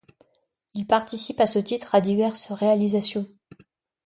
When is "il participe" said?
0.73-1.39